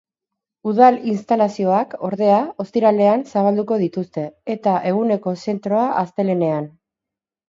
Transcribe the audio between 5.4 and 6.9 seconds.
zentroa astelehenean.